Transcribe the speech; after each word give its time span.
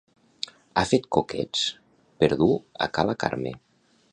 He 0.81 0.85
fet 0.91 1.05
coquets 1.17 1.67
per 2.23 2.31
dur 2.41 2.51
a 2.87 2.89
ca 2.97 3.07
la 3.11 3.17
Carme 3.25 3.53